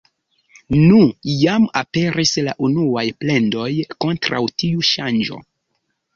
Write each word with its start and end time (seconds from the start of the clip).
Nu, 0.85 1.01
jam 1.41 1.67
aperis 1.81 2.31
la 2.47 2.55
unuaj 2.69 3.05
plendoj 3.25 3.69
kontraŭ 4.07 4.43
tiu 4.65 4.89
ŝanĝo... 4.91 5.41